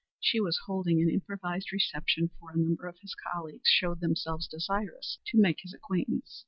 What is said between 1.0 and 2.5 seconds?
improvised reception, for